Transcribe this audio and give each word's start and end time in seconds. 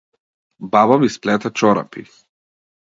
Баба 0.69 0.97
ми 0.97 1.09
сплете 1.09 1.49
чорапи. 1.57 2.05